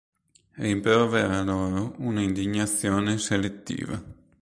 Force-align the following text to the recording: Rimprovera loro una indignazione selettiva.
Rimprovera 0.55 1.43
loro 1.43 1.93
una 1.99 2.21
indignazione 2.21 3.19
selettiva. 3.19 4.03